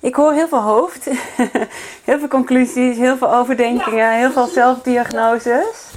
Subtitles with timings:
[0.00, 1.04] Ik hoor heel veel hoofd,
[2.08, 5.94] heel veel conclusies, heel veel overdenkingen, heel veel zelfdiagnoses.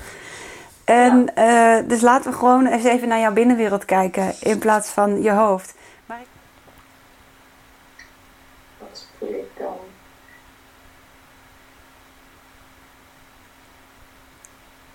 [0.84, 5.22] En uh, dus laten we gewoon eens even naar jouw binnenwereld kijken in plaats van
[5.22, 5.74] je hoofd.
[6.06, 6.22] Maar
[8.78, 9.78] Wat voel ik dan?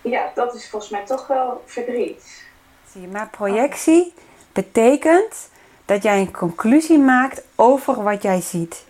[0.01, 2.47] Ja, dat is volgens mij toch wel verdriet.
[2.91, 4.13] Zie je, maar projectie
[4.53, 5.49] betekent
[5.85, 8.85] dat jij een conclusie maakt over wat jij ziet.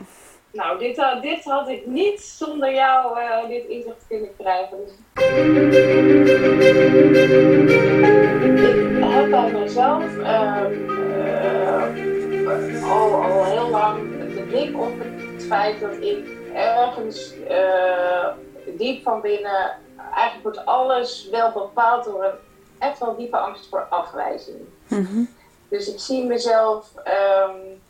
[0.52, 4.78] Nou, dit, uh, dit had ik niet zonder jou uh, dit inzicht kunnen krijgen.
[4.78, 4.92] Dus...
[8.97, 10.61] Ik heb bij mezelf uh,
[12.92, 14.93] al, al heel lang de blik op
[15.33, 17.33] het feit dat ik ergens
[18.77, 19.77] diep van binnen,
[20.14, 22.33] eigenlijk wordt alles wel bepaald door een
[22.80, 24.60] echt wel diepe angst voor afwijzing.
[24.88, 25.30] Mm -hmm.
[25.75, 27.82] Dus ik zie mezelf um,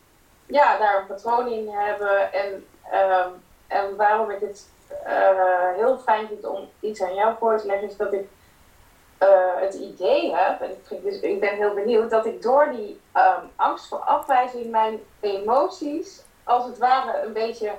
[0.46, 2.34] ja, daar een patroon in hebben.
[2.34, 4.70] En, um, en waarom ik het
[5.08, 8.28] uh, heel fijn vind om iets aan jou voor te leggen, is dat ik
[9.22, 13.02] uh, het idee heb, en ik, dus, ik ben heel benieuwd, dat ik door die
[13.14, 17.72] um, angst voor afwijzing mijn emoties als het ware een beetje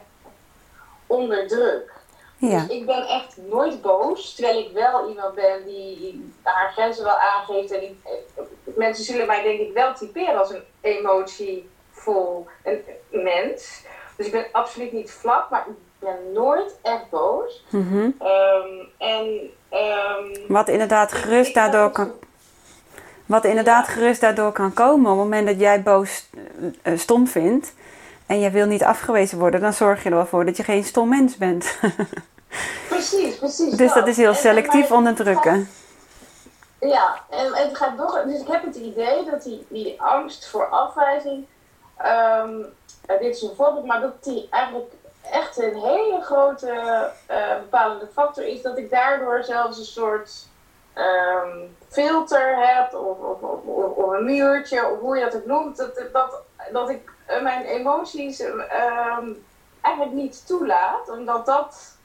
[1.07, 1.93] onderdruk.
[2.39, 2.61] Ja.
[2.61, 7.19] Dus ik ben echt nooit boos, terwijl ik wel iemand ben die haar grenzen wel
[7.19, 7.73] aangeeft.
[7.73, 7.95] En ik,
[8.65, 13.85] mensen zullen mij denk ik wel typeren als een emotievol een mens.
[14.17, 17.65] Dus ik ben absoluut niet vlak, maar ik ben nooit echt boos.
[17.71, 18.29] Mm -hmm.
[18.29, 22.13] um, en, um, Wat inderdaad gerust daardoor kan...
[23.27, 26.29] Wat inderdaad gerust daardoor kan komen op het moment dat jij boos
[26.83, 27.75] uh, stom vindt
[28.27, 30.85] en jij wil niet afgewezen worden, dan zorg je er wel voor dat je geen
[30.85, 31.79] stom mens bent.
[32.89, 33.77] precies, precies.
[33.77, 35.69] Dus dat is heel selectief onderdrukken.
[36.81, 38.23] Ja, en het gaat nog.
[38.23, 41.47] Dus ik heb het idee dat die, die angst voor afwijzing.
[42.43, 42.67] Um,
[43.07, 44.93] dit is een voorbeeld, maar dat die eigenlijk
[45.31, 46.73] echt een hele grote
[47.31, 48.63] uh, bepalende factor is.
[48.63, 50.47] Dat ik daardoor zelfs een soort
[50.95, 55.77] um, filter heb, of, of, of, of, een muurtje, of hoe je dat ook noemt.
[55.77, 57.11] Dat, dat, dat ik
[57.43, 59.45] mijn emoties um,
[59.81, 61.97] eigenlijk niet toelaat, omdat dat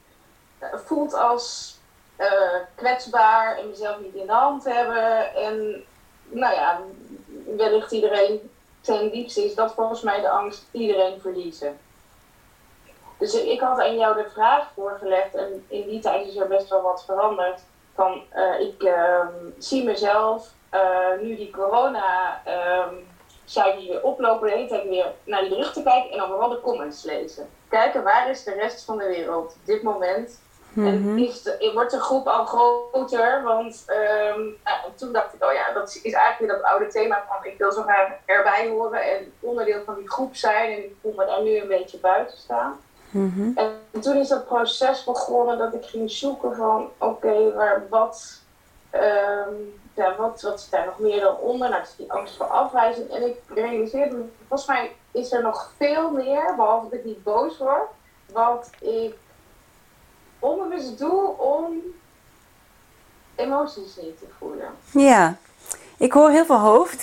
[0.85, 1.77] voelt als
[2.17, 2.27] uh,
[2.75, 5.35] kwetsbaar en mezelf niet in de hand hebben.
[5.35, 5.83] En
[6.29, 6.79] nou ja,
[7.57, 8.51] wellicht iedereen
[8.81, 11.79] ten diepste is dat volgens mij de angst iedereen verliezen.
[13.17, 16.69] Dus ik had aan jou de vraag voorgelegd en in die tijd is er best
[16.69, 17.59] wel wat veranderd.
[17.95, 18.23] Van
[18.59, 19.25] ik uh,
[19.57, 20.49] zie mezelf
[21.21, 22.41] nu die corona
[23.57, 26.27] um, cijfers weer oplopen, de hele tijd weer naar die rug te kijken en dan
[26.27, 27.49] vooral de comments lezen.
[27.69, 30.39] Kijken waar is de rest van de wereld op dit moment
[30.73, 31.17] Mm -hmm.
[31.17, 35.53] En is de, wordt de groep al groter, want um, nou, toen dacht ik, oh
[35.53, 39.03] ja, dat is eigenlijk weer dat oude thema van ik wil zo graag erbij horen
[39.03, 42.37] en onderdeel van die groep zijn en ik voel me daar nu een beetje buiten
[42.37, 42.79] staan.
[43.09, 43.57] Mm -hmm.
[43.93, 48.41] En toen is dat proces begonnen dat ik ging zoeken van oké, okay, wat,
[48.91, 51.69] um, ja, wat, wat zit daar nog meer dan onder?
[51.69, 53.09] Nou, is die angst voor afwijzing.
[53.09, 57.23] En ik realiseerde me, volgens mij is er nog veel meer, behalve dat ik niet
[57.23, 57.89] boos word,
[58.33, 59.15] wat ik
[60.39, 61.81] onbewust doe om
[63.35, 64.69] emoties niet te voelen.
[64.91, 65.37] Ja,
[65.97, 67.01] ik hoor heel veel hoofd,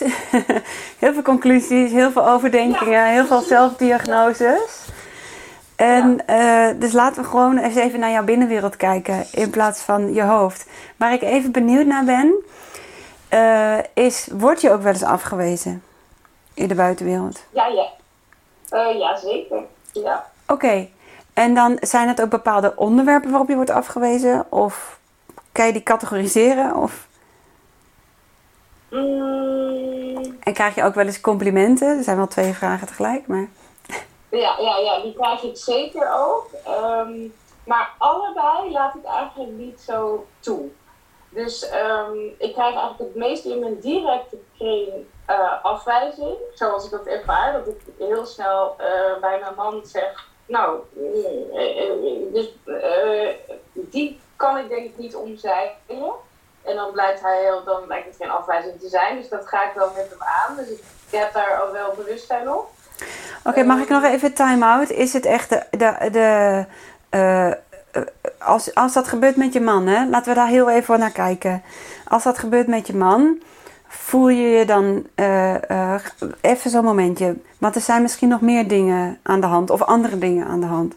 [1.03, 4.87] heel veel conclusies, heel veel overdenkingen, ja, heel veel zelfdiagnoses.
[5.79, 6.71] En ja.
[6.71, 10.23] uh, dus laten we gewoon eens even naar jouw binnenwereld kijken in plaats van je
[10.23, 10.67] hoofd.
[10.97, 12.35] Waar ik even benieuwd naar ben,
[13.33, 15.83] uh, is, word je ook wel eens afgewezen
[16.55, 17.45] in de buitenwereld?
[17.51, 17.87] Ja, ja.
[18.71, 19.59] Uh, ja zeker.
[19.93, 20.27] Ja.
[20.43, 20.91] Oké, okay.
[21.33, 24.47] En dan zijn het ook bepaalde onderwerpen waarop je wordt afgewezen?
[24.49, 24.99] Of
[25.53, 26.77] kan je die categoriseren?
[26.77, 27.07] Of...
[28.91, 30.37] Mm.
[30.41, 31.97] En krijg je ook wel eens complimenten?
[31.97, 33.47] Er zijn wel twee vragen tegelijk, maar...
[34.31, 36.51] Ja, ja, ja die krijg ik zeker ook.
[36.69, 37.35] Um,
[37.65, 40.69] maar allebei laat ik eigenlijk niet zo toe.
[41.29, 44.93] Dus um, ik krijg eigenlijk het meeste in mijn directe kring
[45.31, 46.37] uh, afwijzing.
[46.55, 47.53] Zoals ik dat ervaar.
[47.53, 50.81] Dat ik heel snel uh, bij mijn man zeg nou,
[52.33, 53.29] dus uh,
[53.73, 55.75] die kan ik denk ik niet omzeilen.
[56.63, 59.17] En dan blijkt hij heel, dan lijkt het geen afwijzing te zijn.
[59.17, 60.57] Dus dat ga ik wel met hem aan.
[60.57, 62.69] Dus ik heb daar al wel bewustzijn op.
[63.45, 64.91] Oké, mag ik nog even time-out?
[64.91, 65.95] Is het echt de.
[66.13, 66.65] de,
[67.11, 67.53] uh,
[68.39, 70.09] als, als dat gebeurt met je man, hè?
[70.09, 71.63] laten we daar heel even naar kijken.
[72.09, 73.39] Als dat gebeurt met je man,
[73.89, 75.95] voel je je dan uh, uh,
[76.41, 77.37] even zo'n momentje.
[77.59, 80.67] Want er zijn misschien nog meer dingen aan de hand of andere dingen aan de
[80.67, 80.95] hand.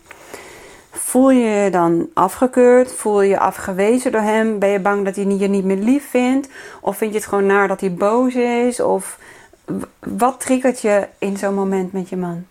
[0.91, 2.93] Voel je je dan afgekeurd?
[2.93, 4.59] Voel je je afgewezen door hem?
[4.59, 6.47] Ben je bang dat hij je niet meer lief vindt?
[6.81, 8.79] Of vind je het gewoon naar dat hij boos is?
[8.79, 9.17] Of
[9.99, 12.45] wat triggert je in zo'n moment met je man?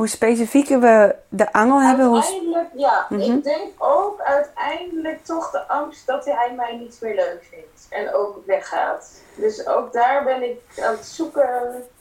[0.00, 2.14] hoe specifieker we de angel hebben, hoe...
[2.22, 3.06] Uiteindelijk, ja.
[3.08, 3.20] Mhm.
[3.20, 7.86] Ik denk ook uiteindelijk toch de angst dat hij mij niet meer leuk vindt.
[7.88, 9.10] En ook weggaat.
[9.34, 11.48] Dus ook daar ben ik aan het zoeken.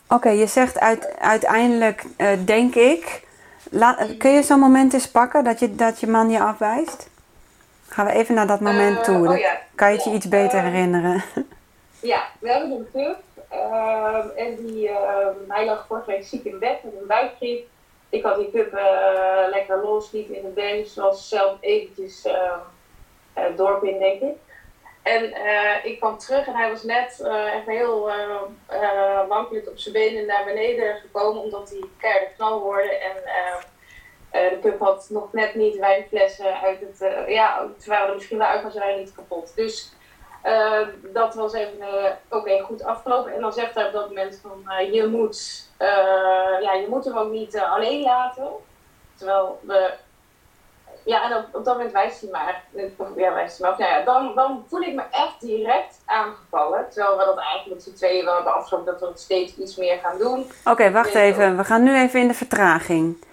[0.07, 3.27] Oké, je zegt uit, uiteindelijk, eh, denk ik...
[4.17, 7.09] Kun je zo'n moment eens pakken dat je, dat je man je afwijst?
[7.87, 9.17] Gaan we even naar dat moment Eh, toe.
[9.17, 9.57] oh Dan ja.
[9.75, 11.23] kan je het je iets beter eh, herinneren.
[12.01, 13.17] Ja, we hebben een pup.
[13.49, 17.67] ehm, en die, ehm, hij lag vorige ziek in bed met een buikgriep.
[18.09, 20.93] Ik had die pup eh, lekker los, liep in de bench.
[20.93, 22.59] Was zelf eventjes ehm
[23.33, 24.35] eh, dorp in, denk ik.
[25.03, 27.19] En eh, ik kwam terug en hij was net
[27.53, 28.09] echt heel
[28.67, 31.41] eh wankelend op zijn benen naar beneden gekomen.
[31.41, 32.97] Omdat hij keihard knal hoorde.
[32.97, 33.15] En
[34.31, 37.27] de pup had nog net niet wijnflessen uit het...
[37.27, 39.55] ja, ze waren misschien wel uit, ze waren niet kapot.
[39.55, 39.97] Dus...
[40.41, 43.33] Eh, dat was even eh, oké, goed afgelopen.
[43.33, 45.88] En dan zegt hij op dat moment van eh, je moet eh,
[46.62, 48.47] ja, je moet hem ook niet alleen laten.
[49.18, 49.94] Terwijl we
[51.06, 52.63] ja, en op, op dat moment wijst hij maar.
[53.15, 53.80] Ja, wijst hij maar.
[53.80, 56.85] Nou ja, dan, dan voel ik me echt direct aangevallen.
[56.89, 59.75] Terwijl we dat eigenlijk met z'n tweeën wel hebben afgesproken dat we het steeds iets
[59.75, 60.51] meer gaan doen.
[60.65, 61.57] Oké, wacht even.
[61.57, 63.25] We gaan nu even in de vertraging.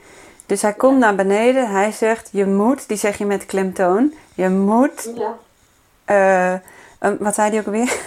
[0.47, 1.71] Dus hij komt naar beneden.
[1.71, 4.15] Hij zegt, je moet, die zeg je met klemtoon.
[4.35, 6.63] Je moet, Ja.
[6.99, 8.01] Eh, eh, wat zei hij ook alweer?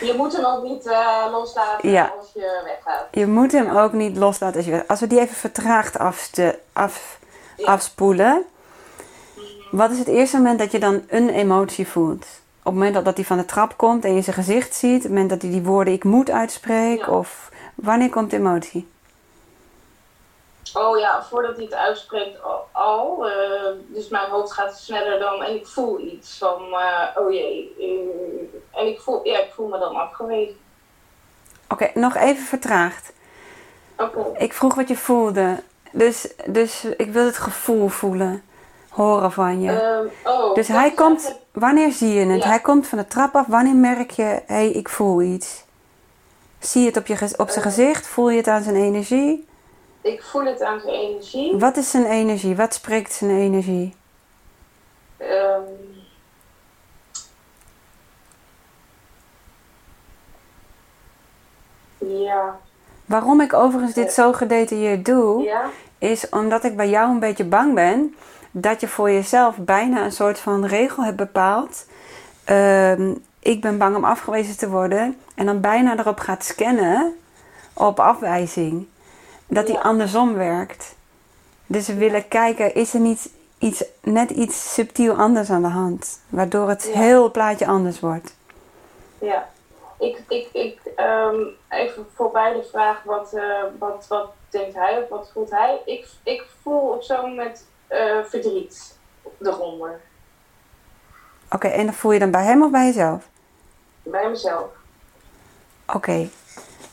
[0.00, 2.12] Je moet hem ook niet eh, loslaten Ja.
[2.18, 3.06] als je weggaat.
[3.10, 7.18] je moet hem ook niet loslaten als je Als we die even vertraagd afste, af,
[7.56, 7.66] Ja.
[7.66, 8.42] afspoelen.
[9.70, 12.26] Wat is het eerste moment dat je dan een emotie voelt?
[12.58, 14.96] Op het moment dat, dat hij van de trap komt en je zijn gezicht ziet.
[14.96, 17.06] Op het moment dat hij die woorden ik moet uitspreekt.
[17.06, 17.12] Ja.
[17.12, 18.88] Of wanneer komt de emotie?
[20.84, 22.66] Oh ja, voordat hij het uitspreekt al.
[22.72, 25.42] al, eh, dus mijn hoofd gaat sneller dan.
[25.42, 27.74] En ik voel iets van, eh, oh jee.
[27.78, 30.56] eh, en ik voel, ja, ik voel me dan afgewezen.
[31.68, 33.12] Oké, nog even vertraagd.
[33.98, 34.38] Oké.
[34.38, 35.62] Ik vroeg wat je voelde.
[35.92, 38.42] Dus, dus ik wil het gevoel voelen.
[38.88, 39.80] Horen van je.
[39.80, 41.38] Ehm, oh, dus hij komt...
[41.52, 42.42] Wanneer zie je het?
[42.42, 42.48] Ja.
[42.48, 43.46] Hij komt van de trap af.
[43.46, 44.22] Wanneer merk je...
[44.22, 45.64] Hé, hey, ik voel iets.
[46.58, 48.06] Zie je het op, je, op zijn gezicht?
[48.06, 49.46] Voel je het aan zijn energie?
[50.04, 51.56] Ik voel het aan zijn energie.
[51.58, 52.56] Wat is zijn energie?
[52.56, 53.94] Wat spreekt zijn energie?
[55.16, 55.62] Ehm,
[61.98, 62.58] ja.
[63.04, 64.12] Waarom ik overigens dit Eh.
[64.12, 65.42] zo gedetailleerd doe...
[65.42, 65.70] Ja.
[65.98, 68.14] is omdat ik bij jou een beetje bang ben
[68.50, 71.86] dat je voor jezelf bijna een soort van regel hebt bepaald.
[72.44, 77.14] Ehm, ik ben bang om afgewezen te worden en dan bijna erop gaat scannen
[77.72, 78.86] op afwijzing.
[79.46, 80.94] Dat die andersom werkt.
[81.66, 86.20] Dus we willen kijken, is er niet iets, net iets subtiel anders aan de hand?
[86.28, 86.98] Waardoor het Ja.
[87.00, 88.34] heel plaatje anders wordt.
[89.18, 89.48] Ja,
[89.98, 91.36] ik, ik, ik ehm,
[91.68, 95.80] even voorbij de vraag, wat, eh, wat, wat denkt hij of wat voelt hij?
[95.84, 98.98] Ik, ik voel op zo'n moment eh, verdriet
[99.42, 100.00] eronder,
[101.50, 103.24] Oké, en dan voel je dan bij hem of bij jezelf?
[104.02, 104.66] bij mezelf.
[105.92, 106.28] Oké,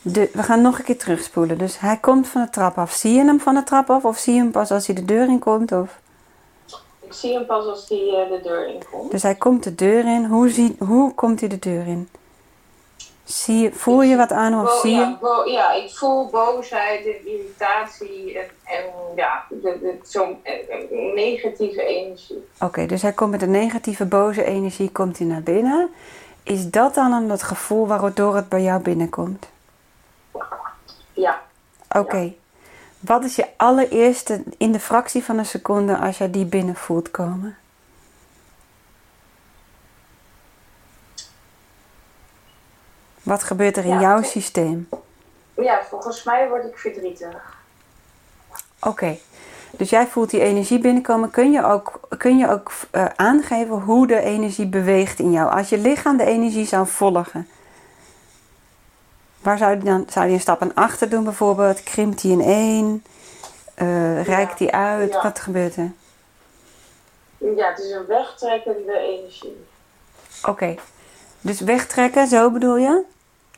[0.02, 1.58] de- we gaan nog een keer terugspoelen.
[1.58, 2.92] Dus hij komt van de trap af.
[2.92, 5.04] Zie je hem van de trap af of zie je hem pas als hij de
[5.04, 5.72] deur in komt?
[5.72, 6.00] Of?
[7.00, 9.10] Ik zie hem pas als hij eh, de deur inkomt.
[9.10, 10.24] Dus hij komt de deur in.
[10.24, 12.08] Hoe, zie, hoe komt hij de deur in?
[13.24, 15.16] Zie je, voel je wat aan of Bo- zie ja, je?
[15.20, 18.84] bo- ja, ik voel boosheid en irritatie en, en
[19.16, 19.44] ja,
[20.02, 20.54] zo'n eh,
[21.14, 22.44] negatieve energie.
[22.60, 25.90] Oké, dus hij komt met een negatieve, boze energie komt hij naar binnen.
[26.42, 29.46] Is dat dan dan het gevoel waardoor het bij jou binnenkomt?
[31.12, 31.42] Ja,
[31.96, 32.32] Oké.
[33.00, 37.10] Wat is je allereerste in de fractie van een seconde als jij die binnen voelt
[37.10, 37.56] komen?
[43.22, 44.88] Wat gebeurt er in Ja, jouw systeem?
[45.54, 47.60] ja, volgens mij word ik verdrietig.
[48.80, 49.18] Oké,
[49.70, 51.30] dus jij voelt die energie binnenkomen.
[51.30, 55.50] Kun je ook, kun je ook eh, aangeven hoe de energie beweegt in jou?
[55.50, 57.48] Als je lichaam de energie zou volgen,
[59.42, 60.06] waar zou die dan?
[60.10, 61.82] Zou die een stap naar achter doen bijvoorbeeld?
[61.82, 63.04] Krimpt die in één?
[63.74, 65.12] Eh reikt die uit?
[65.12, 65.22] ja.
[65.22, 65.92] Wat gebeurt er?
[67.56, 69.56] Ja, het is een wegtrekkende energie.
[70.48, 70.74] Oké,
[71.40, 73.02] dus wegtrekken, zo bedoel je?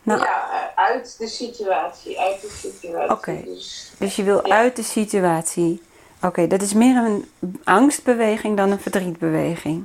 [0.02, 2.20] Nou, Ja, uit de situatie.
[2.20, 3.10] Uit de situatie.
[3.10, 3.40] Oké.
[3.44, 4.56] Dus, Dus je wil Ja.
[4.56, 5.82] uit de situatie.
[6.22, 7.30] Oké, dat is meer een
[7.64, 9.84] angstbeweging dan een verdrietbeweging.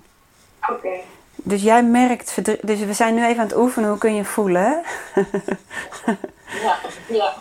[0.70, 0.90] Oké.
[1.44, 2.68] Dus jij merkt verdriet.
[2.68, 3.90] Dus we zijn nu even aan het oefenen.
[3.90, 4.82] Hoe kun je voelen?
[6.64, 6.76] Ja,
[7.08, 7.34] ja.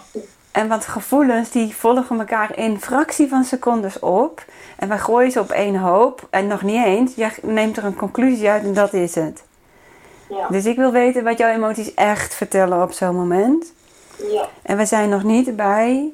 [0.52, 4.44] En want gevoelens die volgen elkaar in fractie van secondes op.
[4.76, 6.26] En wij gooien ze op één hoop.
[6.30, 7.14] En nog niet eens.
[7.14, 9.42] Jij neemt er een conclusie uit en dat is het.
[10.28, 10.48] Ja.
[10.48, 13.72] Dus ik wil weten wat jouw emoties echt vertellen op zo'n moment.
[14.32, 14.48] ja.
[14.62, 16.12] En we zijn nog niet bij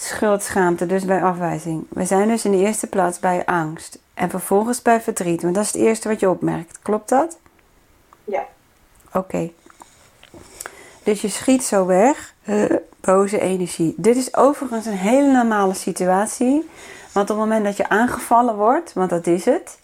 [0.00, 1.86] schuld, schaamte, dus bij afwijzing.
[1.88, 3.98] We zijn dus in de eerste plaats bij angst.
[4.14, 5.42] En vervolgens bij verdriet.
[5.42, 6.78] Want dat is het eerste wat je opmerkt.
[6.82, 7.38] Klopt dat?
[8.24, 8.46] Ja.
[9.12, 9.50] Oké.
[11.02, 12.34] Dus je schiet zo weg.
[12.44, 12.64] Uh,
[13.00, 13.94] boze energie.
[13.96, 16.68] Dit is overigens een hele normale situatie.
[17.12, 19.78] Want op het moment dat je aangevallen wordt, want dat is het.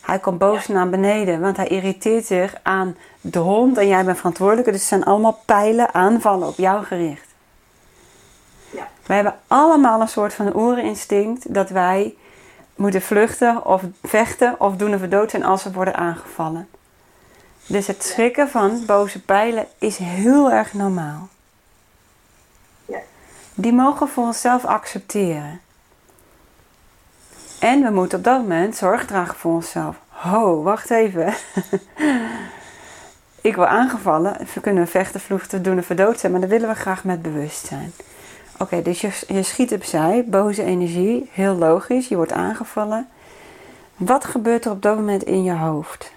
[0.00, 4.16] Hij komt boos naar beneden, want hij irriteert zich aan de hond en jij bent
[4.16, 4.66] verantwoordelijk.
[4.66, 7.29] Dus het zijn allemaal pijlen, aanvallen op jou gericht.
[9.06, 12.14] We hebben allemaal een soort van oerinstinct dat wij
[12.74, 16.68] moeten vluchten of vechten of doen of we dood zijn als we worden aangevallen.
[17.66, 21.28] Dus het schrikken van boze pijlen is heel erg normaal.
[23.54, 25.60] Die mogen we voor onszelf accepteren.
[27.58, 29.96] En we moeten op dat moment zorg dragen voor onszelf.
[30.08, 31.34] Ho, wacht even.
[33.40, 34.36] ik word aangevallen.
[34.54, 36.32] We kunnen vechten, vluchten, doen of verdood zijn.
[36.32, 37.92] Maar dat willen we graag met bewustzijn.
[38.60, 40.24] Oké, dus je, je schiet opzij.
[40.26, 41.28] Boze energie.
[41.32, 42.08] Heel logisch.
[42.08, 43.08] Je wordt aangevallen.
[43.96, 46.12] Wat gebeurt er op dat moment in je hoofd?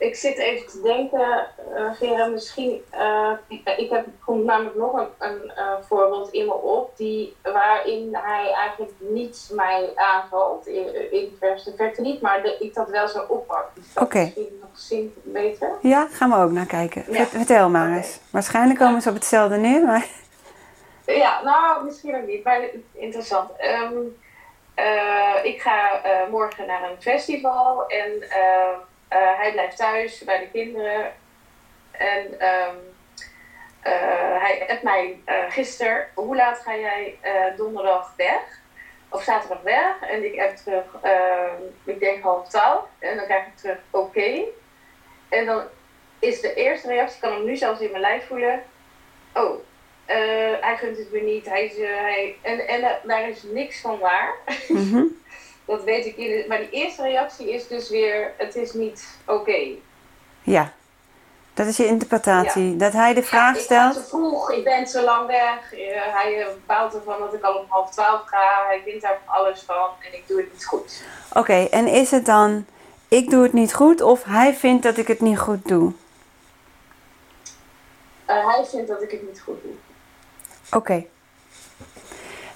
[0.00, 2.84] Ik zit even te denken, uh, Vera, misschien.
[2.94, 3.32] Uh,
[3.76, 8.52] ik heb komt namelijk nog een, een uh, voorbeeld in me op, die, waarin hij
[8.52, 13.24] eigenlijk niet mij aanvalt, in, in verste verte niet, maar de, ik dat wel zo
[13.28, 13.66] oppak.
[13.74, 14.02] Dus Oké.
[14.02, 14.22] Okay.
[14.22, 15.70] Misschien nog zin beter.
[15.80, 17.04] Ja, gaan we ook naar kijken.
[17.08, 17.26] Ja.
[17.26, 17.96] Vertel maar okay.
[17.96, 18.20] eens.
[18.30, 19.00] Waarschijnlijk komen ja.
[19.00, 20.06] ze op hetzelfde neer, maar.
[21.06, 22.60] Ja, nou, misschien ook niet, maar
[22.92, 23.50] interessant.
[23.92, 24.18] Um,
[25.42, 28.24] ik ga morgen naar een festival en.
[29.12, 31.12] Uh, hij blijft thuis bij de kinderen.
[31.90, 32.76] En um,
[33.84, 37.18] uh, hij appt mij uh, gisteren, hoe laat ga jij
[37.56, 38.58] donderdag weg?
[39.08, 40.00] Of zaterdag weg?
[40.00, 42.84] En ik app terug, ehm, ik denk half twaalf.
[42.98, 44.18] En dan krijg ik terug, oké.
[44.18, 44.44] Okay.
[45.28, 45.62] En dan
[46.18, 48.62] is de eerste reactie, ik kan hem nu zelfs in mijn lijf voelen.
[49.34, 49.60] Oh,
[50.60, 51.48] hij gunt het me niet.
[51.48, 54.34] Hij is, hij, en en daar is niks van waar.
[54.68, 55.08] Mm -hmm.
[55.70, 56.16] Dat weet ik.
[56.16, 59.38] In maar die eerste reactie is dus weer: het is niet oké.
[59.40, 59.78] Okay.
[60.42, 60.72] Ja,
[61.54, 62.70] dat is je interpretatie.
[62.70, 62.78] Ja.
[62.78, 63.96] Dat hij de vraag ja, stelt.
[63.96, 65.72] Ik te vroeg, ik ben te lang weg.
[65.72, 68.64] Uh, hij baalt ervan dat ik al om half twaalf ga.
[68.66, 71.02] Hij vindt daar alles van en ik doe het niet goed.
[71.28, 72.66] Oké, okay, en is het dan:
[73.08, 75.92] ik doe het niet goed of hij vindt dat ik het niet goed doe?
[78.26, 79.72] Uh, hij vindt dat ik het niet goed doe.
[80.66, 80.76] Oké.
[80.76, 81.08] Okay.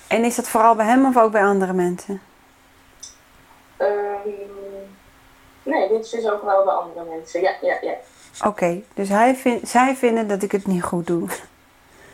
[0.07, 2.23] En is dat vooral bij hem of ook bij andere mensen?
[3.79, 4.97] Um,
[5.63, 7.41] nee, dit is dus ook wel bij andere mensen.
[7.41, 7.95] Ja, ja, ja.
[8.39, 11.29] Oké, okay, dus hij vind, zij vinden dat ik het niet goed doe.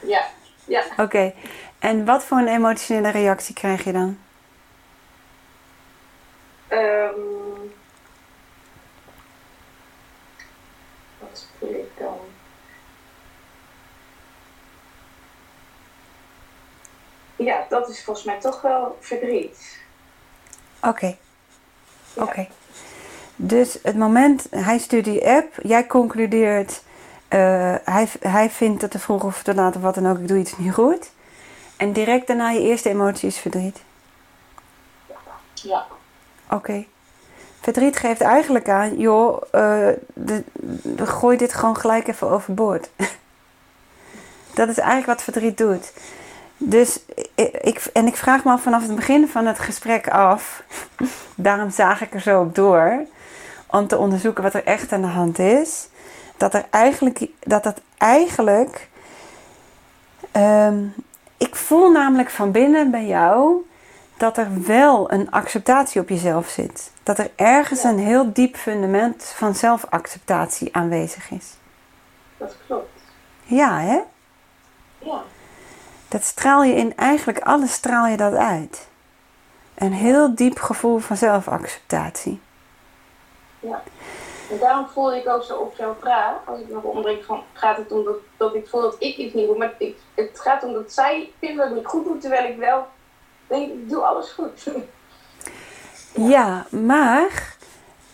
[0.02, 0.26] Ja,
[0.64, 0.82] ja.
[0.92, 1.34] Oké, okay.
[1.78, 4.18] en wat voor een emotionele reactie krijg je dan?
[6.68, 7.72] Um,
[11.18, 12.18] wat voel ik dan?
[17.36, 19.78] Ja, dat is volgens mij toch wel verdriet.
[20.78, 20.88] Oké.
[20.88, 21.18] Okay.
[22.14, 22.28] Oké.
[22.28, 22.48] Okay.
[23.36, 26.82] Dus het moment, hij stuurt die app, jij concludeert,
[27.28, 30.28] uh, hij, hij vindt dat te vroeg of te laat of wat dan ook, ik
[30.28, 31.10] doe iets niet goed.
[31.76, 33.82] En direct daarna je eerste emotie is verdriet.
[35.54, 35.86] Ja.
[36.44, 36.54] Oké.
[36.54, 36.88] Okay.
[37.60, 40.44] Verdriet geeft eigenlijk aan, joh, uh, de,
[40.82, 42.90] de, gooi dit gewoon gelijk even overboord.
[44.54, 45.92] dat is eigenlijk wat verdriet doet.
[46.62, 47.00] Dus
[47.60, 50.62] ik, en ik vraag me af vanaf het begin van het gesprek af,
[51.34, 53.06] daarom zag ik er zo op door,
[53.66, 55.88] om te onderzoeken wat er echt aan de hand is,
[56.36, 58.88] dat er eigenlijk, dat dat eigenlijk,
[60.36, 60.94] um,
[61.36, 63.64] ik voel namelijk van binnen bij jou
[64.16, 66.90] dat er wel een acceptatie op jezelf zit.
[67.02, 71.46] Dat er ergens een heel diep fundament van zelfacceptatie aanwezig is.
[72.36, 73.00] Dat klopt.
[73.44, 74.00] Ja, hè?
[74.98, 75.22] Ja.
[76.10, 78.88] Dat straal je in eigenlijk alles straal je dat uit.
[79.74, 82.40] Een heel diep gevoel van zelfacceptatie.
[83.60, 83.82] Ja.
[84.50, 87.76] En daarom voel ik ook zo op jouw vraag, als ik nog ombreng van, gaat
[87.76, 90.64] het om dat, dat ik voel dat ik iets niet doe, maar ik, het gaat
[90.64, 92.86] om dat zij vinden dat ik goed doe, terwijl ik wel
[93.46, 94.62] denk, ik doe alles goed.
[94.62, 96.28] ja.
[96.34, 97.56] ja, maar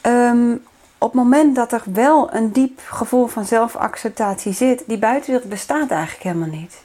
[0.03, 0.65] um,
[0.99, 5.91] op het moment dat er wel een diep gevoel van zelfacceptatie zit, die buitenwereld bestaat
[5.91, 6.85] eigenlijk helemaal niet.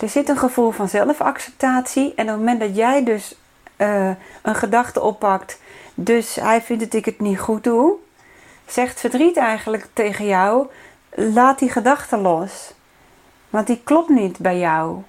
[0.00, 2.12] Er zit een gevoel van zelfacceptatie.
[2.16, 3.36] En op het moment dat jij dus
[3.76, 4.10] uh,
[4.42, 5.58] een gedachte oppakt,
[5.94, 7.94] dus hij vindt dat ik het niet goed doe,
[8.66, 10.66] zegt verdriet eigenlijk tegen jou:
[11.14, 12.72] laat die gedachte los.
[13.50, 15.02] Want die klopt niet bij jou.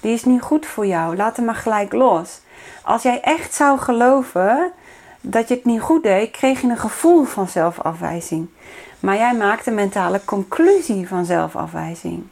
[0.00, 1.16] Die is niet goed voor jou.
[1.16, 2.40] Laat hem maar gelijk los.
[2.82, 4.72] Als jij echt zou geloven
[5.20, 8.48] dat je het niet goed deed, kreeg je een gevoel van zelfafwijzing.
[9.00, 12.26] Maar jij maakt een mentale conclusie van zelfafwijzing.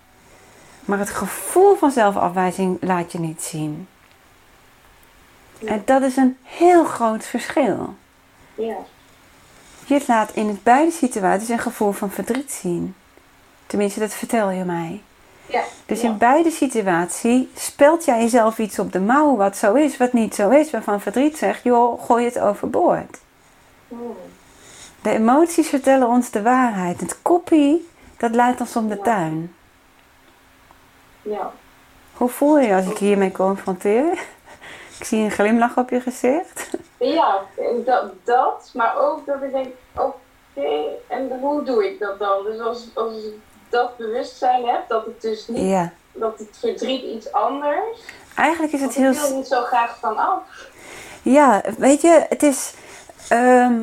[0.90, 3.88] Maar het gevoel van zelfafwijzing laat je niet zien.
[5.64, 7.94] En dat is een heel groot verschil.
[8.54, 8.76] Ja.
[9.87, 12.94] Je laat in het beide situaties een gevoel van verdriet zien.
[13.66, 15.02] Tenminste, dat vertel je mij.
[15.47, 15.62] Ja.
[15.87, 16.09] Dus ja.
[16.09, 20.35] in beide situaties spelt jij jezelf iets op de mouw wat zo is, wat niet
[20.35, 23.18] zo is, waarvan verdriet zegt, joh, gooi het overboord.
[23.88, 24.16] Hmm.
[25.02, 27.00] De emoties vertellen ons de waarheid.
[27.00, 29.54] Het koppie, dat leidt ons om de tuin.
[31.22, 31.52] Ja.
[32.14, 34.12] Hoe voel je je als ik hiermee confronteer?
[34.98, 36.70] Ik zie een glimlach op je gezicht.
[36.96, 37.38] Ja,
[37.84, 40.70] dat, dat, maar ook dat ik denk, oké,
[41.06, 42.44] en hoe doe ik dat dan?
[42.44, 43.32] Dus als, als ik
[43.68, 45.92] dat bewustzijn heb, dat het dus niet, Ja.
[46.12, 47.98] dat het verdriet iets anders,
[48.34, 49.28] Eigenlijk is het want ik heel...
[49.28, 50.42] wil niet zo graag vanaf.
[51.22, 52.72] Ja, weet je, het is.
[53.28, 53.78] ehm,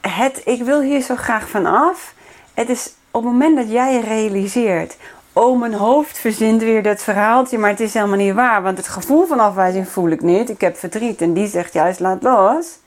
[0.00, 2.14] het, ik wil hier zo graag van af.
[2.54, 4.96] Het is op het moment dat jij je realiseert.
[5.38, 8.62] Oh, mijn hoofd verzint weer dat verhaaltje, maar het is helemaal niet waar.
[8.62, 10.50] Want het gevoel van afwijzing voel ik niet.
[10.50, 12.78] Ik heb verdriet en die zegt juist laat los.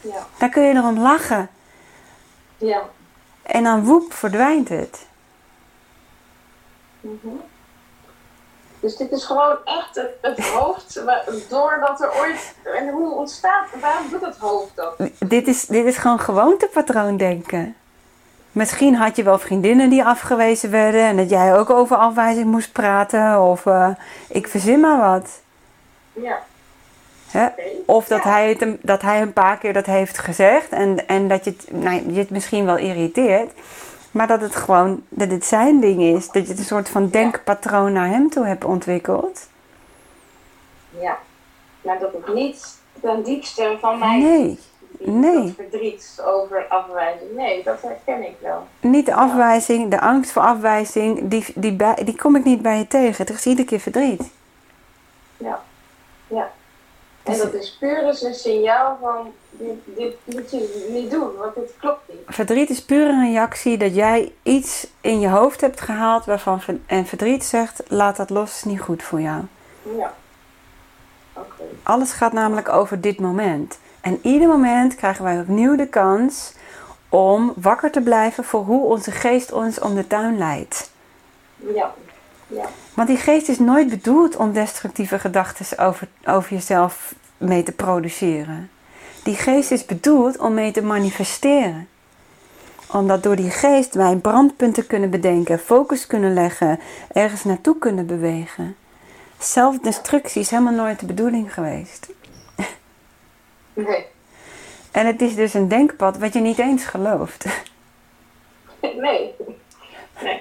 [0.00, 1.48] Ja, Dan kun je erom lachen.
[2.56, 2.82] ja.
[3.42, 5.06] En dan woep, verdwijnt het.
[7.00, 7.28] Mhm.
[8.80, 11.02] Dus dit is gewoon echt het, het hoofd,
[11.48, 14.94] doordat er ooit, en hoe ontstaat, waarom doet het hoofd dat?
[15.18, 17.76] Dit is, dit is gewoon gewoontepatroon denken.
[18.58, 22.72] Misschien had je wel vriendinnen die afgewezen werden en dat jij ook over afwijzing moest
[22.72, 23.40] praten.
[23.42, 23.88] Of eh,
[24.28, 25.40] ik verzin maar wat.
[26.12, 26.38] Ja.
[27.86, 28.30] Of dat, Ja.
[28.30, 31.50] hij het, een- dat hij een paar keer dat heeft gezegd en, en dat je
[31.50, 33.52] het, nou, je het misschien wel irriteert.
[34.10, 36.30] Maar dat het gewoon, dat het zijn ding is.
[36.30, 39.48] Dat je een soort van denkpatroon naar hem toe hebt ontwikkeld.
[41.00, 41.18] Ja,
[41.80, 44.58] maar dat het niet ten diepste van mij Nee,
[44.98, 45.44] die- nee.
[45.44, 47.30] dat verdriet over afwijzing.
[47.36, 48.66] Nee, dat herken ik wel.
[48.80, 52.78] niet de afwijzing, de angst voor afwijzing, die, die, bij, die kom ik niet bij
[52.78, 53.26] je tegen.
[53.26, 54.22] Het is iedere keer verdriet.
[55.36, 55.62] Ja,
[56.26, 56.50] ja.
[57.22, 61.36] En Dus- dat is puur dus een signaal van, dit, dit moet je niet doen,
[61.36, 62.18] want dit klopt niet.
[62.26, 67.06] Verdriet is puur een reactie dat jij iets in je hoofd hebt gehaald waarvan en
[67.06, 69.42] verdriet zegt: laat dat los, is niet goed voor jou.
[69.96, 70.14] Ja.
[71.32, 71.62] Oké.
[71.82, 73.78] Alles gaat namelijk over dit moment.
[74.00, 76.52] En ieder moment krijgen wij opnieuw de kans
[77.08, 80.90] om wakker te blijven voor hoe onze geest ons om de tuin leidt.
[81.74, 81.94] Ja.
[82.46, 82.64] Ja.
[82.94, 88.70] Want die geest is nooit bedoeld om destructieve gedachten over, over jezelf mee te produceren.
[89.22, 91.88] Die geest is bedoeld om mee te manifesteren.
[92.92, 96.80] Omdat door die geest wij brandpunten kunnen bedenken, focus kunnen leggen,
[97.12, 98.76] ergens naartoe kunnen bewegen.
[99.38, 102.08] Zelfdestructie is helemaal nooit de bedoeling geweest.
[103.86, 104.06] Nee.
[104.92, 107.44] En het is dus een denkpad wat je niet eens gelooft.
[108.80, 109.34] Nee.
[110.22, 110.40] Nee.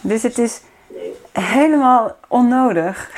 [0.00, 1.14] Dus het is Nee.
[1.32, 3.10] helemaal onnodig.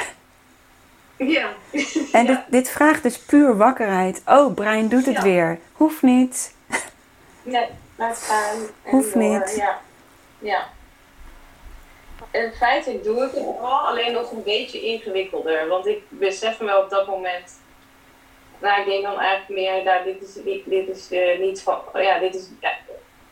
[1.17, 1.49] Ja.
[2.13, 2.33] En Ja.
[2.33, 4.23] dit, dit vraagt dus puur wakkerheid.
[4.27, 5.23] Oh, brein doet het Ja.
[5.23, 5.59] weer.
[5.73, 6.55] Hoeft niet.
[7.43, 8.59] Nee, laat gaan.
[8.83, 9.23] Hoeft door.
[9.23, 9.55] niet.
[9.57, 9.79] Ja.
[10.39, 10.63] ja.
[12.31, 15.69] En feitelijk doe ik het wel, alleen nog een beetje ingewikkelder.
[15.69, 17.53] Want ik besef me wel op dat moment.
[18.59, 21.79] Nou, ik denk dan eigenlijk meer, nou, dit is, dit, dit is eh, niet van.
[21.95, 22.49] oh ja, dit is.
[22.61, 22.71] Ja,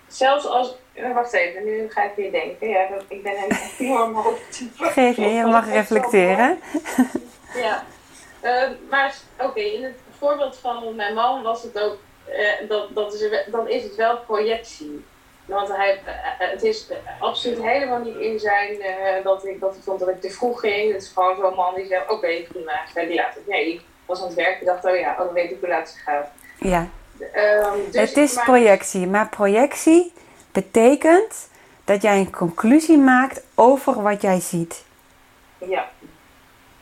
[0.09, 0.75] zelfs als.
[0.93, 2.69] eh, Wacht even, nu ga ik weer denken.
[2.69, 3.35] Ja, ik ben
[3.79, 4.63] enorm hoofd.
[4.77, 6.59] Geef je, je mag reflecteren.
[7.55, 7.85] Ja,
[8.41, 13.15] Eh, maar oké, in het voorbeeld van mijn man was het ook, eh, dat, dat
[13.15, 15.05] is, dan is het wel projectie.
[15.45, 16.89] Want hij, eh, eh, het is
[17.21, 20.61] absoluut helemaal niet in zijn eh, dat, ik, dat ik vond dat ik te vroeg
[20.61, 20.93] ging.
[20.93, 23.41] Het is gewoon zo'n man die zegt, oké, prima, ga die later.
[23.47, 25.69] Nee, ik was aan het werk en dacht, oh ja, oh, dan weet ik hoe
[25.69, 26.27] laat het gaat.
[26.59, 26.89] Ja,
[27.33, 29.07] Ehm, dus het is maar- projectie.
[29.07, 30.13] Maar projectie
[30.53, 31.49] betekent
[31.85, 34.85] dat jij een conclusie maakt over wat jij ziet.
[35.59, 35.91] Ja,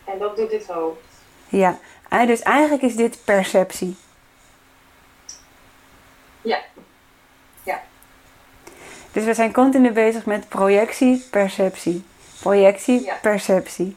[0.05, 1.01] en dat doet dit hoofd.
[1.49, 3.97] Ja, en dus eigenlijk is dit perceptie.
[6.43, 6.59] Ja,
[7.63, 7.83] ja,
[9.13, 12.05] Dus we zijn continu bezig met projectie, perceptie.
[12.41, 13.15] Projectie, Ja.
[13.23, 13.97] perceptie.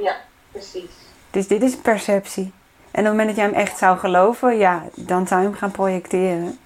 [0.00, 0.16] ja,
[0.52, 0.90] precies.
[1.30, 2.52] Dus dit is perceptie.
[2.90, 5.56] En op het moment dat jij hem echt zou geloven, ja, dan zou je hem
[5.56, 6.58] gaan projecteren.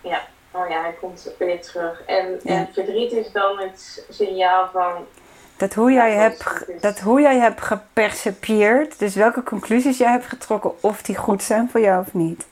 [0.00, 2.02] Ja, oh ja, hij komt weer terug.
[2.06, 2.54] En, Ja.
[2.54, 4.92] en verdriet is dan het signaal van
[5.56, 9.42] Dat hoe jij, Ja, hebt, dat is- ge- dat hoe jij hebt gepercepieerd, dus welke
[9.42, 12.46] conclusies jij hebt getrokken, of die goed zijn voor jou of niet.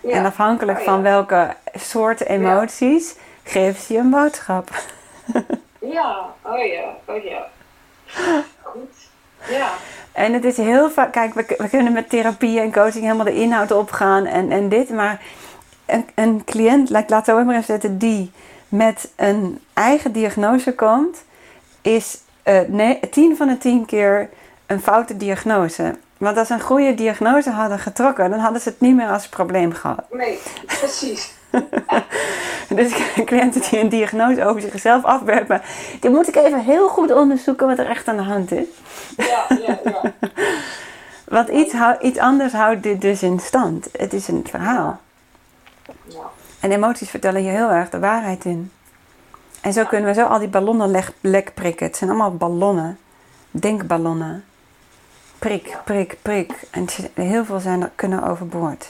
[0.00, 0.10] Ja.
[0.10, 4.70] En afhankelijk Oh, van welke soort emoties, geeft je een boodschap.
[5.80, 7.46] Ja, oh ja, oh ja.
[8.62, 8.94] Goed.
[9.48, 9.70] Ja,
[10.16, 13.34] En het is heel vaak, kijk, we, we kunnen met therapie en coaching helemaal de
[13.34, 15.20] inhoud opgaan en, en dit, maar
[15.86, 18.30] een, een cliënt, laat ik zo maar even zetten, die
[18.68, 21.24] met een eigen diagnose komt,
[21.82, 24.28] is uh, nee, tien van de tien keer
[24.66, 25.94] een foute diagnose.
[26.18, 29.28] Want als ze een goede diagnose hadden getrokken, dan hadden ze het niet meer als
[29.28, 30.04] probleem gehad.
[30.10, 31.32] Nee, precies.
[32.76, 32.92] dus
[33.24, 35.62] cliënten die een diagnose over zichzelf afwerpen,
[36.00, 38.66] die moet ik even heel goed onderzoeken wat er echt aan de hand is.
[39.16, 40.12] Ja, ja, ja.
[41.28, 43.88] Want iets, iets anders houdt dit dus in stand.
[43.92, 45.00] Het is een verhaal.
[46.08, 46.30] Ja.
[46.60, 48.72] En emoties vertellen je heel erg de waarheid in.
[49.60, 51.86] En zo kunnen we zo al die ballonnen lek prikken.
[51.86, 52.98] Het zijn allemaal ballonnen.
[53.50, 54.44] Denkballonnen.
[55.38, 56.52] Prik, prik, prik.
[56.70, 58.88] En heel veel zijn er, kunnen overboord.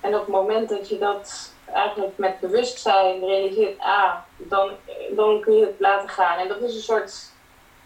[0.00, 4.70] En op het moment dat je dat eigenlijk met bewustzijn realiseert, ah, dan,
[5.16, 6.38] dan kun je het laten gaan.
[6.38, 7.30] En dat is een soort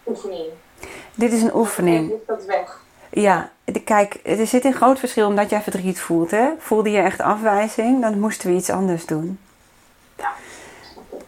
[0.07, 0.47] oefening.
[1.15, 2.09] Dit is een oefening.
[2.09, 2.81] Dan is dat weg.
[3.09, 3.51] Ja,
[3.83, 6.31] kijk, er zit een groot verschil omdat jij verdriet voelt.
[6.31, 6.49] Hè?
[6.59, 9.39] Voelde je echt afwijzing, dan moesten we iets anders doen.
[10.17, 10.31] Ja.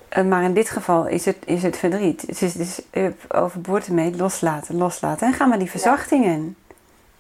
[0.10, 2.22] Eh, maar in dit geval is het, is het verdriet.
[2.22, 2.82] Het is, het is
[3.28, 5.28] overboord ermee, loslaten, loslaten.
[5.28, 6.56] En ga maar die verzachting in.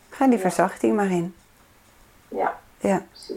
[0.10, 1.36] Ga die verzachting maar in.
[2.28, 3.06] Ja, Ja.
[3.12, 3.36] precies.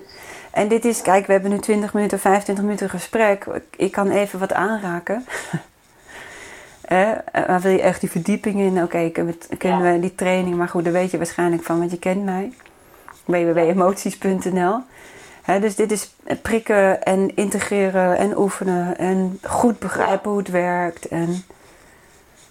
[0.51, 3.47] En dit is, kijk, we hebben nu 20 minuten, 25 minuten gesprek.
[3.77, 5.25] Ik kan even wat aanraken.
[6.89, 7.11] Eh,
[7.47, 8.83] maar wil je echt die verdieping in?
[8.83, 11.91] Oké, kunnen, we, kunnen we die training, maar goed, daar weet je waarschijnlijk van, want
[11.91, 12.53] je kent mij.
[13.25, 14.81] www.emoties.nl
[15.61, 21.09] Dus dit is prikken en integreren en oefenen en goed begrijpen hoe het werkt.
[21.09, 21.45] En,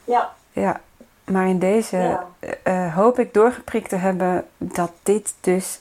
[0.04, 0.80] Ja, ja.
[1.24, 2.26] Maar in deze Ja.
[2.64, 5.80] eh, hoop ik doorgeprikt te hebben dat dit dus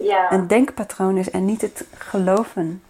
[0.00, 0.32] ja.
[0.32, 2.82] een denkpatroon is en niet het geloven.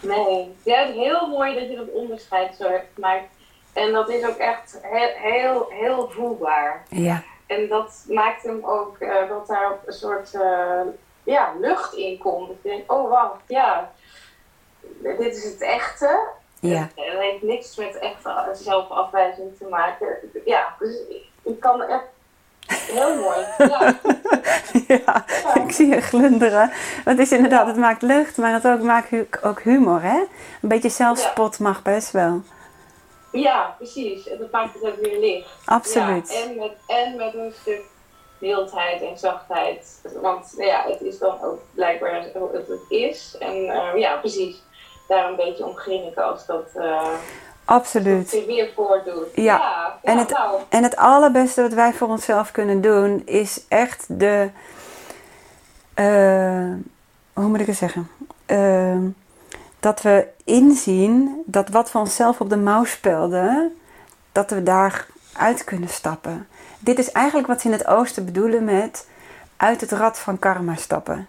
[0.00, 0.56] Nee.
[0.62, 3.26] Ja, het is heel mooi dat je dat onderscheid zo hebt gemaakt.
[3.72, 6.84] En dat is ook echt heel, heel, heel voelbaar.
[6.88, 10.80] Ja, En dat maakt hem ook eh, dat daar een soort eh,
[11.22, 12.48] ja, lucht in komt.
[12.48, 13.92] Dat je denkt, oh wacht, ja,
[15.02, 16.20] dit is het echte.
[16.60, 20.16] ja, Het, het heeft niks met echte zelfafwijzing te maken.
[20.44, 20.96] Ja, dus
[21.42, 22.04] ik kan echt
[22.92, 23.38] heel mooi.
[23.58, 23.98] Ja,
[24.96, 25.24] ja,
[25.64, 26.70] ik zie je glunderen.
[27.04, 30.18] Het is inderdaad, het maakt lucht, maar het ook maakt ook humor, hè?
[30.62, 32.42] Een beetje zelfspot mag best wel.
[33.32, 34.28] ja, precies.
[34.28, 35.48] En dat maakt het ook weer licht.
[35.64, 36.32] Absoluut.
[36.32, 37.82] Ja, en, met, en met een stuk
[38.38, 40.00] mildheid en zachtheid.
[40.22, 43.36] Want nou ja, het is dan ook blijkbaar hoe het is.
[43.38, 44.62] En eh, ja, precies.
[45.08, 45.76] Daar een beetje om
[46.16, 47.12] als dat eh,
[47.68, 48.28] Absoluut.
[48.28, 49.26] zich weer voordoet.
[49.34, 49.42] Ja.
[49.56, 54.04] ja, En het- nou, En het allerbeste wat wij voor onszelf kunnen doen, is echt
[54.08, 54.50] de.
[55.94, 56.72] eh,
[57.32, 58.08] hoe moet ik het zeggen?
[58.46, 58.96] Eh,
[59.80, 63.76] dat we inzien dat wat we onszelf op de mouw spelden,
[64.32, 66.46] dat we daar uit kunnen stappen.
[66.78, 69.06] Dit is eigenlijk wat ze in het oosten bedoelen met
[69.56, 71.28] uit het rad van karma stappen.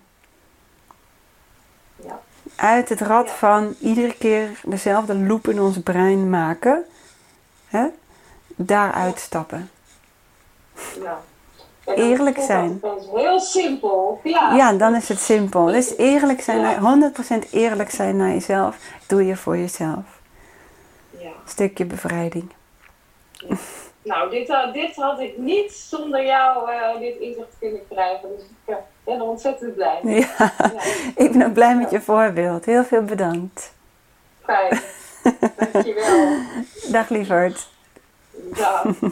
[2.62, 6.86] Uit het rad van iedere keer dezelfde loop in ons brein maken.
[7.68, 7.86] Hè?
[8.56, 9.70] Daaruit stappen.
[11.04, 11.20] ja.
[11.96, 12.78] Eerlijk zijn.
[12.82, 14.20] dat opeens heel simpel.
[14.24, 15.66] Ja, Ja, dan is het simpel.
[15.66, 16.80] Dus eerlijk zijn, Ja.
[16.80, 20.20] naar, 100% eerlijk zijn naar jezelf, doe je voor jezelf.
[21.20, 21.30] ja.
[21.46, 22.52] Stukje bevrijding.
[24.02, 28.30] Nou, dit, had- dit had ik niet zonder jou eh, dit inzicht kunnen krijgen.
[28.38, 28.76] Dus ik eh,
[29.10, 30.00] ben ontzettend blij.
[30.04, 30.82] Ja, Ja,
[31.16, 32.66] ik ben ook blij met je voorbeeld.
[32.66, 33.74] Heel veel bedankt.
[34.44, 34.80] fijn.
[35.74, 36.28] Dankjewel.
[36.92, 37.70] Dag lieverd.
[38.54, 38.84] Ja.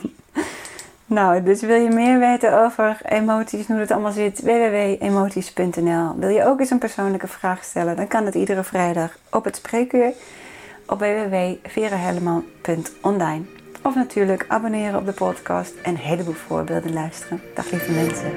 [1.10, 4.42] Nou, dus wil je meer weten over emoties, hoe het allemaal zit?
[4.42, 7.96] www.emoties.nl Wil je ook eens een persoonlijke vraag stellen?
[7.96, 10.12] Dan kan het iedere vrijdag op het spreekuur
[10.88, 13.44] op www.verahelleman.online
[13.84, 17.42] Of natuurlijk abonneren op de podcast en een heleboel voorbeelden luisteren.
[17.56, 18.32] Dag lieve mensen.